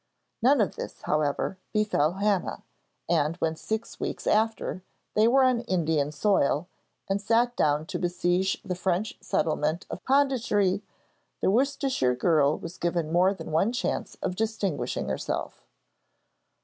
None 0.41 0.61
of 0.61 0.77
this, 0.77 1.03
however, 1.03 1.59
befell 1.73 2.13
Hannah, 2.13 2.63
and 3.07 3.35
when 3.35 3.55
six 3.55 3.99
weeks 3.99 4.25
after, 4.25 4.81
they 5.13 5.27
were 5.27 5.43
on 5.43 5.59
Indian 5.61 6.11
soil, 6.11 6.67
and 7.07 7.21
sat 7.21 7.55
down 7.55 7.85
to 7.85 7.99
besiege 7.99 8.59
the 8.63 8.73
French 8.73 9.15
settlement 9.21 9.85
of 9.91 10.03
Pondicherry, 10.03 10.81
the 11.39 11.51
Worcestershire 11.51 12.15
girl 12.15 12.57
was 12.57 12.79
given 12.79 13.11
more 13.13 13.31
than 13.31 13.51
one 13.51 13.71
chance 13.71 14.15
of 14.23 14.35
distinguishing 14.35 15.07
herself. 15.07 15.67